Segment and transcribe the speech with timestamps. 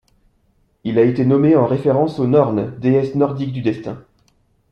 [0.83, 4.03] Il a été nommé en référence aux Nornes, déesses nordiques du destin.